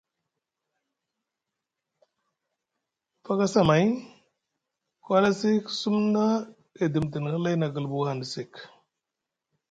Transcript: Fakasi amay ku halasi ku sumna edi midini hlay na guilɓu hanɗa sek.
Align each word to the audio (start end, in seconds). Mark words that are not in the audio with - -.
Fakasi 3.25 3.57
amay 3.61 3.85
ku 5.01 5.09
halasi 5.15 5.51
ku 5.65 5.71
sumna 5.81 6.23
edi 6.83 6.97
midini 7.03 7.29
hlay 7.35 7.55
na 7.57 7.67
guilɓu 7.73 7.97
hanɗa 8.07 8.25
sek. 8.33 8.51